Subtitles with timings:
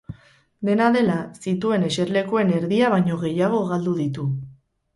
[0.69, 4.31] Dena dela, zituen eserlekuen erdia baino gehiago galdu ditu.